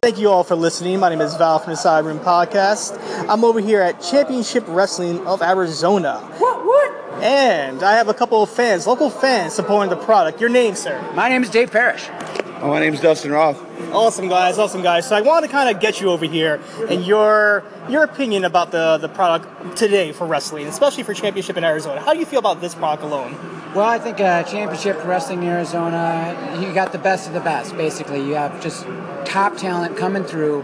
Thank 0.03 0.19
you 0.19 0.31
all 0.31 0.45
for 0.45 0.55
listening. 0.55 1.01
My 1.01 1.09
name 1.09 1.21
is 1.21 1.35
Val 1.35 1.59
from 1.59 1.73
the 1.73 1.77
Side 1.77 2.05
Room 2.05 2.21
Podcast. 2.21 2.97
I'm 3.29 3.45
over 3.45 3.59
here 3.59 3.81
at 3.81 4.01
Championship 4.01 4.65
Wrestling 4.69 5.27
of 5.27 5.43
Arizona. 5.43 6.21
What? 6.39 6.65
What? 6.65 7.23
And 7.23 7.83
I 7.83 7.95
have 7.95 8.09
a 8.09 8.15
couple 8.15 8.43
of 8.43 8.51
fans, 8.51 8.87
local 8.87 9.11
fans, 9.11 9.55
supporting 9.55 9.91
the 9.91 9.97
product. 9.97 10.41
Your 10.41 10.51
name, 10.51 10.75
sir? 10.75 11.01
My 11.15 11.29
name 11.29 11.43
is 11.43 11.51
Dave 11.51 11.73
Parrish. 11.73 12.09
Oh, 12.59 12.69
my 12.69 12.81
name's 12.81 13.01
Dustin 13.01 13.33
Roth. 13.33 13.61
Awesome 13.93 14.29
guys, 14.29 14.59
awesome 14.59 14.81
guys. 14.81 15.07
So 15.07 15.15
I 15.15 15.21
wanted 15.21 15.49
to 15.49 15.53
kind 15.53 15.75
of 15.75 15.79
get 15.79 16.01
you 16.01 16.09
over 16.09 16.25
here 16.25 16.59
and 16.89 17.05
your 17.05 17.63
your 17.87 18.03
opinion 18.03 18.47
about 18.47 18.71
the 18.71 18.97
the 18.97 19.11
product 19.11 19.77
today 19.77 20.13
for 20.13 20.27
wrestling, 20.27 20.67
especially 20.67 21.03
for 21.03 21.13
Championship 21.13 21.59
in 21.59 21.65
Arizona. 21.65 22.01
How 22.01 22.15
do 22.15 22.19
you 22.19 22.25
feel 22.25 22.39
about 22.39 22.63
this 22.63 22.75
product 22.75 23.03
alone? 23.03 23.37
Well, 23.75 23.85
I 23.85 23.99
think 23.99 24.21
uh, 24.21 24.43
Championship 24.45 25.05
Wrestling 25.05 25.43
in 25.43 25.51
Arizona, 25.51 26.59
you 26.59 26.73
got 26.73 26.93
the 26.93 26.99
best 26.99 27.29
of 27.29 27.35
the 27.35 27.41
best. 27.41 27.77
Basically, 27.77 28.27
you 28.27 28.35
have 28.37 28.63
just 28.63 28.87
top 29.27 29.59
talent 29.59 29.99
coming 29.99 30.25
through, 30.25 30.63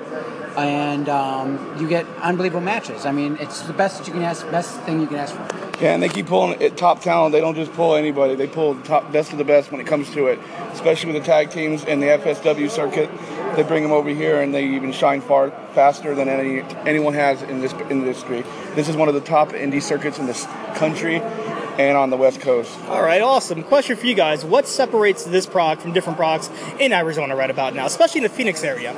and 0.56 1.10
um, 1.10 1.76
you 1.78 1.86
get 1.86 2.06
unbelievable 2.22 2.62
matches. 2.62 3.04
I 3.04 3.12
mean, 3.12 3.36
it's 3.38 3.60
the 3.62 3.74
best 3.74 3.98
that 3.98 4.06
you 4.06 4.14
can 4.14 4.22
ask, 4.22 4.50
best 4.50 4.80
thing 4.80 4.98
you 5.02 5.06
can 5.06 5.16
ask 5.16 5.34
for. 5.34 5.61
Yeah, 5.82 5.94
and 5.94 6.02
they 6.02 6.08
keep 6.08 6.26
pulling 6.26 6.60
it, 6.60 6.76
top 6.76 7.02
talent. 7.02 7.32
They 7.32 7.40
don't 7.40 7.56
just 7.56 7.72
pull 7.72 7.96
anybody. 7.96 8.36
They 8.36 8.46
pull 8.46 8.74
the 8.74 8.84
top 8.84 9.10
best 9.10 9.32
of 9.32 9.38
the 9.38 9.44
best 9.44 9.72
when 9.72 9.80
it 9.80 9.86
comes 9.88 10.08
to 10.10 10.28
it, 10.28 10.38
especially 10.70 11.12
with 11.12 11.20
the 11.20 11.26
tag 11.26 11.50
teams 11.50 11.84
and 11.84 12.00
the 12.00 12.06
FSW 12.06 12.70
circuit. 12.70 13.10
They 13.56 13.64
bring 13.64 13.82
them 13.82 13.90
over 13.90 14.08
here, 14.08 14.40
and 14.40 14.54
they 14.54 14.64
even 14.64 14.92
shine 14.92 15.20
far 15.20 15.50
faster 15.74 16.14
than 16.14 16.28
any 16.28 16.62
anyone 16.86 17.14
has 17.14 17.42
in 17.42 17.60
this 17.60 17.72
industry. 17.90 18.44
This 18.76 18.88
is 18.88 18.96
one 18.96 19.08
of 19.08 19.14
the 19.14 19.20
top 19.20 19.48
indie 19.48 19.82
circuits 19.82 20.20
in 20.20 20.26
this 20.26 20.46
country 20.76 21.16
and 21.16 21.96
on 21.96 22.10
the 22.10 22.16
West 22.16 22.40
Coast. 22.40 22.78
All 22.86 23.02
right, 23.02 23.20
awesome. 23.20 23.64
Question 23.64 23.96
for 23.96 24.06
you 24.06 24.14
guys: 24.14 24.44
What 24.44 24.68
separates 24.68 25.24
this 25.24 25.46
product 25.46 25.82
from 25.82 25.92
different 25.92 26.16
products 26.16 26.48
in 26.78 26.92
Arizona 26.92 27.34
right 27.34 27.50
about 27.50 27.74
now, 27.74 27.86
especially 27.86 28.20
in 28.20 28.22
the 28.22 28.28
Phoenix 28.28 28.62
area? 28.62 28.92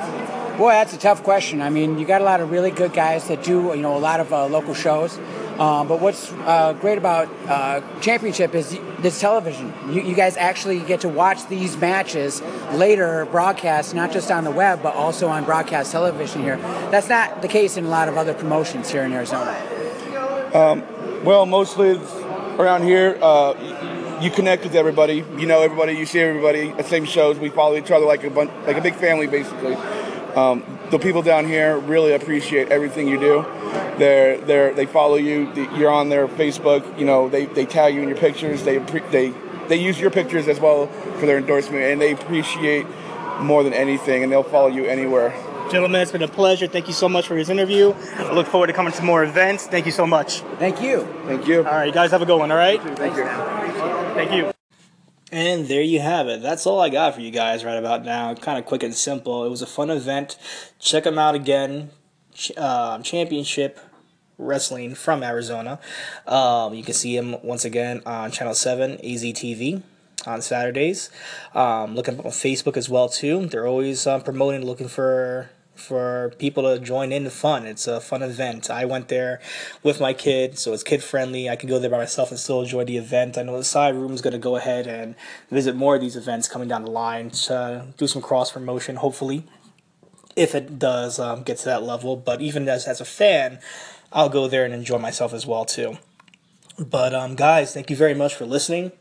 Boy, 0.59 0.69
that's 0.69 0.93
a 0.93 0.99
tough 0.99 1.23
question. 1.23 1.61
I 1.61 1.69
mean, 1.69 1.97
you 1.97 2.05
got 2.05 2.21
a 2.21 2.23
lot 2.23 2.41
of 2.41 2.51
really 2.51 2.71
good 2.71 2.93
guys 2.93 3.27
that 3.27 3.43
do, 3.43 3.73
you 3.75 3.81
know, 3.81 3.97
a 3.97 3.99
lot 3.99 4.19
of 4.19 4.31
uh, 4.31 4.45
local 4.45 4.73
shows. 4.73 5.19
Um, 5.59 5.87
but 5.87 6.01
what's 6.01 6.33
uh, 6.33 6.73
great 6.73 6.97
about 6.97 7.29
uh, 7.47 7.81
Championship 8.01 8.53
is 8.55 8.77
this 8.99 9.21
television. 9.21 9.73
You, 9.89 10.01
you, 10.01 10.13
guys 10.13 10.35
actually 10.35 10.79
get 10.79 11.01
to 11.01 11.09
watch 11.09 11.47
these 11.47 11.77
matches 11.77 12.41
later 12.73 13.25
broadcast, 13.31 13.95
not 13.95 14.11
just 14.11 14.31
on 14.31 14.43
the 14.43 14.51
web, 14.51 14.83
but 14.83 14.95
also 14.95 15.29
on 15.29 15.45
broadcast 15.45 15.93
television 15.93 16.41
here. 16.41 16.57
That's 16.91 17.07
not 17.07 17.41
the 17.41 17.47
case 17.47 17.77
in 17.77 17.85
a 17.85 17.89
lot 17.89 18.09
of 18.09 18.17
other 18.17 18.33
promotions 18.33 18.89
here 18.91 19.03
in 19.03 19.13
Arizona. 19.13 19.51
Um, 20.53 20.83
well, 21.23 21.45
mostly 21.45 22.01
around 22.59 22.83
here, 22.83 23.17
uh, 23.21 24.19
you 24.21 24.31
connect 24.31 24.63
with 24.63 24.75
everybody. 24.75 25.23
You 25.37 25.45
know 25.45 25.61
everybody. 25.61 25.93
You 25.93 26.05
see 26.05 26.19
everybody 26.19 26.69
at 26.71 26.77
the 26.77 26.83
same 26.83 27.05
shows. 27.05 27.39
We 27.39 27.49
follow 27.49 27.77
each 27.77 27.91
other 27.91 28.05
like 28.05 28.25
a 28.25 28.29
bunch, 28.29 28.51
like 28.67 28.77
a 28.77 28.81
big 28.81 28.95
family, 28.95 29.27
basically. 29.27 29.75
Um, 30.35 30.79
the 30.91 30.99
people 30.99 31.21
down 31.21 31.47
here 31.47 31.77
really 31.77 32.13
appreciate 32.13 32.69
everything 32.69 33.07
you 33.07 33.19
do. 33.19 33.45
They're, 33.97 34.37
they're, 34.37 34.73
they 34.73 34.85
follow 34.85 35.15
you. 35.15 35.51
You're 35.75 35.91
on 35.91 36.09
their 36.09 36.27
Facebook. 36.27 36.99
You 36.99 37.05
know, 37.05 37.29
they, 37.29 37.45
they 37.45 37.65
tag 37.65 37.95
you 37.95 38.01
in 38.01 38.09
your 38.09 38.17
pictures. 38.17 38.63
They, 38.63 38.77
they, 38.77 39.33
they 39.67 39.77
use 39.77 39.99
your 39.99 40.11
pictures 40.11 40.47
as 40.47 40.59
well 40.59 40.87
for 40.87 41.25
their 41.25 41.37
endorsement, 41.37 41.83
and 41.83 42.01
they 42.01 42.11
appreciate 42.11 42.85
more 43.39 43.63
than 43.63 43.73
anything, 43.73 44.23
and 44.23 44.31
they'll 44.31 44.43
follow 44.43 44.67
you 44.67 44.85
anywhere. 44.85 45.31
Gentlemen, 45.71 46.01
it's 46.01 46.11
been 46.11 46.21
a 46.21 46.27
pleasure. 46.27 46.67
Thank 46.67 46.87
you 46.87 46.93
so 46.93 47.09
much 47.09 47.27
for 47.27 47.33
this 47.35 47.49
interview. 47.49 47.93
I 48.17 48.33
look 48.33 48.47
forward 48.47 48.67
to 48.67 48.73
coming 48.73 48.93
to 48.93 49.03
more 49.03 49.23
events. 49.23 49.65
Thank 49.65 49.85
you 49.87 49.91
so 49.91 50.05
much. 50.05 50.41
Thank 50.59 50.81
you. 50.81 51.07
Thank 51.25 51.47
you. 51.47 51.65
All 51.65 51.73
right, 51.73 51.87
you 51.87 51.93
guys 51.93 52.11
have 52.11 52.21
a 52.21 52.25
good 52.25 52.37
one, 52.37 52.51
all 52.51 52.57
right? 52.57 52.81
Thank 52.81 53.17
you. 53.17 53.25
Thank 54.13 54.31
you. 54.31 54.51
And 55.31 55.67
there 55.67 55.81
you 55.81 55.99
have 55.99 56.27
it. 56.27 56.41
That's 56.43 56.67
all 56.67 56.79
I 56.79 56.89
got 56.89 57.15
for 57.15 57.21
you 57.21 57.31
guys 57.31 57.65
right 57.65 57.77
about 57.77 58.05
now. 58.05 58.35
Kind 58.35 58.59
of 58.59 58.65
quick 58.65 58.83
and 58.83 58.93
simple. 58.93 59.43
It 59.43 59.49
was 59.49 59.63
a 59.63 59.67
fun 59.67 59.89
event. 59.89 60.37
Check 60.79 61.03
them 61.03 61.17
out 61.17 61.33
again. 61.33 61.89
Uh, 62.57 62.99
championship 62.99 63.79
Wrestling 64.37 64.95
from 64.95 65.23
Arizona. 65.23 65.79
Um, 66.27 66.73
you 66.73 66.83
can 66.83 66.93
see 66.93 67.15
him 67.15 67.37
once 67.41 67.63
again 67.63 68.01
on 68.05 68.31
Channel 68.31 68.53
7, 68.53 68.97
AZTV 68.97 69.81
on 70.27 70.41
Saturdays. 70.41 71.09
Um, 71.53 71.95
looking 71.95 72.19
on 72.19 72.25
Facebook 72.25 72.75
as 72.75 72.89
well 72.89 73.07
too. 73.07 73.45
They're 73.45 73.67
always 73.67 74.05
um, 74.07 74.21
promoting, 74.21 74.65
looking 74.65 74.87
for 74.87 75.49
for 75.75 76.33
people 76.39 76.63
to 76.63 76.79
join 76.79 77.11
in 77.11 77.25
the 77.25 77.29
fun. 77.29 77.65
It's 77.65 77.85
a 77.85 77.99
fun 77.99 78.23
event. 78.23 78.69
I 78.69 78.85
went 78.85 79.09
there 79.09 79.41
with 79.83 79.99
my 79.99 80.13
kid, 80.13 80.57
so 80.57 80.71
it's 80.71 80.83
kid 80.83 81.03
friendly. 81.03 81.49
I 81.49 81.57
can 81.57 81.67
go 81.67 81.79
there 81.79 81.89
by 81.89 81.97
myself 81.97 82.31
and 82.31 82.39
still 82.39 82.61
enjoy 82.61 82.85
the 82.85 82.95
event. 82.95 83.37
I 83.37 83.43
know 83.43 83.57
the 83.57 83.63
side 83.65 83.93
room 83.93 84.13
is 84.13 84.21
going 84.21 84.31
to 84.31 84.39
go 84.39 84.55
ahead 84.55 84.87
and 84.87 85.15
visit 85.51 85.75
more 85.75 85.95
of 85.95 86.01
these 86.01 86.15
events 86.15 86.47
coming 86.47 86.69
down 86.69 86.83
the 86.83 86.91
line 86.91 87.29
to 87.29 87.87
do 87.97 88.07
some 88.07 88.21
cross 88.21 88.53
promotion, 88.53 88.95
hopefully, 88.95 89.43
if 90.35 90.55
it 90.55 90.77
does 90.79 91.19
um, 91.19 91.43
get 91.43 91.57
to 91.59 91.65
that 91.65 91.83
level. 91.83 92.15
But 92.15 92.41
even 92.41 92.67
as, 92.67 92.87
as 92.87 93.01
a 93.01 93.05
fan, 93.05 93.59
I'll 94.11 94.29
go 94.29 94.47
there 94.47 94.65
and 94.65 94.73
enjoy 94.73 94.97
myself 94.97 95.33
as 95.33 95.45
well 95.45 95.65
too. 95.65 95.97
But 96.77 97.13
um, 97.13 97.35
guys, 97.35 97.73
thank 97.73 97.89
you 97.89 97.95
very 97.95 98.13
much 98.13 98.35
for 98.35 98.45
listening. 98.45 98.91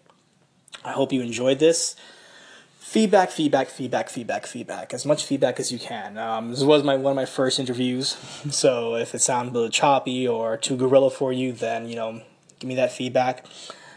I 0.85 0.93
hope 0.93 1.13
you 1.13 1.23
enjoyed 1.23 1.59
this 1.59 1.97
feedback, 2.95 3.31
feedback, 3.31 3.69
feedback, 3.69 4.09
feedback, 4.09 4.47
feedback. 4.47 4.95
As 4.95 5.05
much 5.05 5.25
feedback 5.25 5.59
as 5.59 5.73
you 5.73 5.81
can. 5.81 6.17
Um, 6.17 6.51
this 6.51 6.63
was 6.63 6.85
my 6.85 6.95
one 6.95 7.11
of 7.11 7.17
my 7.17 7.25
first 7.25 7.59
interviews, 7.59 8.11
so 8.51 8.95
if 8.95 9.17
it 9.17 9.21
sounds 9.21 9.51
a 9.51 9.53
little 9.53 9.69
choppy 9.69 10.29
or 10.29 10.57
too 10.57 10.77
gorilla 10.77 11.11
for 11.11 11.33
you, 11.33 11.51
then 11.51 11.89
you 11.89 11.97
know, 11.97 12.23
give 12.61 12.69
me 12.69 12.77
that 12.77 12.93
feedback. 12.93 13.47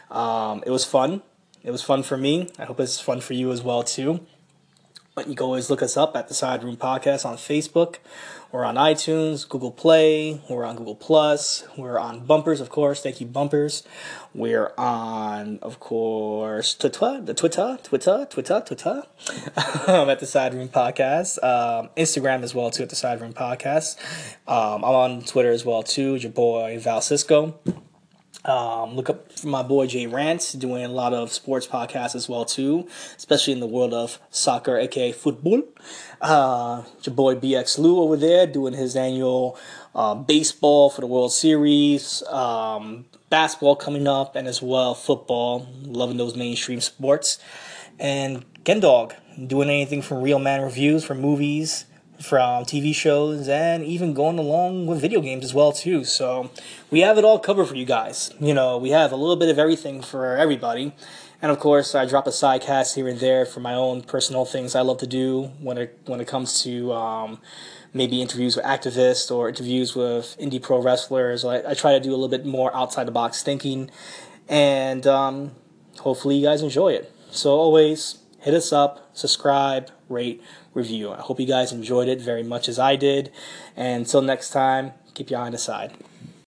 Um, 0.10 0.64
it 0.66 0.72
was 0.72 0.84
fun. 0.84 1.22
It 1.64 1.70
was 1.70 1.84
fun 1.84 2.02
for 2.02 2.18
me. 2.18 2.50
I 2.58 2.66
hope 2.66 2.80
it's 2.80 3.00
fun 3.00 3.22
for 3.22 3.34
you 3.34 3.52
as 3.52 3.62
well 3.62 3.84
too. 3.84 4.26
But 5.18 5.28
you 5.28 5.34
can 5.34 5.46
always 5.46 5.72
look 5.72 5.82
us 5.82 5.98
up 5.98 6.16
at 6.16 6.28
the 6.28 6.36
Side 6.36 6.64
Room 6.64 6.78
Podcast 6.78 7.26
on 7.26 7.38
Facebook. 7.38 7.96
We're 8.52 8.64
on 8.64 8.76
iTunes, 8.76 9.50
Google 9.50 9.72
Play. 9.72 10.40
We're 10.48 10.64
on 10.64 10.76
Google 10.76 10.94
Plus. 10.94 11.64
We're 11.76 11.98
on 11.98 12.20
Bumpers, 12.20 12.62
of 12.62 12.70
course. 12.70 13.02
Thank 13.02 13.20
you, 13.20 13.26
Bumpers. 13.26 13.82
We're 14.36 14.74
on, 14.78 15.58
of 15.64 15.80
course, 15.80 16.76
Twitter, 16.76 17.20
the 17.20 17.34
Twitter, 17.34 17.80
Twitter, 17.82 18.28
Twitter, 18.30 18.62
Twitter. 18.64 19.04
um, 19.88 20.08
at 20.12 20.20
the 20.20 20.28
Side 20.28 20.54
Room 20.54 20.70
Podcast. 20.70 21.44
Um, 21.44 21.90
Instagram 21.98 22.44
as 22.44 22.54
well 22.54 22.70
too 22.70 22.84
at 22.84 22.90
the 22.90 22.96
Side 22.96 23.20
Room 23.20 23.34
Podcast. 23.34 23.98
Um, 24.48 24.84
I'm 24.84 24.94
on 24.94 25.22
Twitter 25.24 25.50
as 25.50 25.66
well 25.66 25.82
too. 25.82 26.14
Your 26.14 26.32
boy 26.32 26.78
Val 26.78 27.02
Cisco. 27.02 27.56
Um, 28.46 28.96
look 28.96 29.10
up 29.10 29.32
for 29.34 29.48
my 29.48 29.64
boy 29.64 29.88
Jay 29.88 30.08
Rants 30.08 30.54
doing 30.54 30.86
a 30.86 30.90
lot 30.90 31.14
of 31.14 31.34
sports 31.34 31.68
podcasts 31.68 32.16
as 32.16 32.30
well 32.30 32.46
too, 32.46 32.88
especially 33.18 33.54
in 33.54 33.60
the 33.60 33.68
world 33.68 33.94
of 33.94 34.20
soccer, 34.30 34.78
aka 34.78 35.12
football. 35.12 35.64
Uh, 36.22 36.84
your 37.04 37.16
boy 37.16 37.36
BX 37.36 37.78
Lou 37.78 38.00
over 38.00 38.16
there 38.16 38.48
doing 38.48 38.74
his 38.74 38.96
annual 38.96 39.58
uh, 39.96 40.16
baseball 40.16 40.90
for 40.90 41.02
the 41.02 41.08
World 41.08 41.34
Series, 41.34 42.24
um, 42.30 43.06
basketball 43.30 43.76
coming 43.76 44.08
up, 44.08 44.36
and 44.36 44.48
as 44.48 44.62
well 44.62 44.94
football. 44.94 45.68
Loving 45.84 46.18
those 46.18 46.36
mainstream 46.36 46.80
sports. 46.80 47.40
And 48.00 48.46
Gendog 48.64 49.14
doing 49.48 49.70
anything 49.70 50.02
from 50.02 50.22
real 50.22 50.40
man 50.40 50.62
reviews 50.62 51.04
for 51.04 51.16
movies, 51.16 51.86
from 52.22 52.66
TV 52.66 52.94
shows 52.94 53.48
and 53.48 53.84
even 53.84 54.14
going 54.14 54.40
along 54.40 54.88
with 54.88 55.00
video 55.00 55.22
games 55.22 55.46
as 55.46 55.54
well 55.54 55.72
too. 55.72 56.04
So 56.04 56.52
we 56.90 57.02
have 57.02 57.18
it 57.18 57.24
all 57.24 57.40
covered 57.40 57.66
for 57.66 57.76
you 57.76 57.86
guys. 57.86 58.34
You 58.40 58.54
know, 58.54 58.78
we 58.78 58.90
have 58.90 59.12
a 59.12 59.16
little 59.16 59.36
bit 59.36 59.50
of 59.50 59.60
everything 59.60 60.02
for 60.02 60.36
everybody. 60.38 60.94
And 61.42 61.52
of 61.52 61.60
course, 61.60 61.94
I 61.94 62.06
drop 62.06 62.26
a 62.26 62.32
side 62.32 62.62
cast 62.62 62.96
here 62.96 63.08
and 63.08 63.20
there 63.20 63.46
for 63.46 63.60
my 63.60 63.76
own 63.76 64.02
personal 64.02 64.46
things 64.46 64.74
I 64.74 64.82
love 64.82 64.98
to 65.00 65.08
do 65.08 65.52
when 65.60 65.78
it 65.78 66.00
when 66.06 66.20
it 66.20 66.28
comes 66.28 66.64
to 66.64 66.92
um, 66.94 67.40
maybe 67.94 68.22
interviews 68.22 68.56
with 68.56 68.66
activists 68.66 69.30
or 69.30 69.48
interviews 69.48 69.96
with 69.96 70.36
indie 70.40 70.62
pro 70.62 70.82
wrestlers. 70.82 71.46
I, 71.46 71.72
I 71.72 71.74
try 71.76 71.94
to 71.94 72.00
do 72.00 72.10
a 72.10 72.18
little 72.18 72.28
bit 72.28 72.46
more 72.46 72.76
outside 72.76 73.06
the 73.06 73.12
box 73.12 73.44
thinking, 73.44 73.92
and 74.48 75.06
um, 75.06 75.52
hopefully 76.00 76.38
you 76.38 76.46
guys 76.48 76.64
enjoy 76.64 76.94
it. 76.94 77.12
So 77.30 77.52
always 77.52 78.18
hit 78.40 78.56
us 78.56 78.74
up, 78.74 79.10
subscribe, 79.14 79.92
rate, 80.10 80.42
review. 80.78 81.12
I 81.12 81.22
hope 81.22 81.40
you 81.40 81.46
guys 81.46 81.74
enjoyed 81.74 82.08
it 82.08 82.22
very 82.22 82.44
much 82.44 82.70
as 82.70 82.80
I 82.80 82.96
did. 82.96 83.32
And 83.76 84.06
until 84.06 84.22
next 84.22 84.52
time, 84.52 84.94
keep 85.14 85.30
your 85.30 85.42
eye 85.42 85.48
on 85.48 85.52
the 85.52 85.58
side. 85.58 85.94